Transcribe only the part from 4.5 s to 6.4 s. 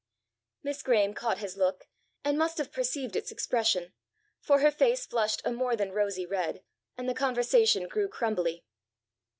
her face flushed a more than rosy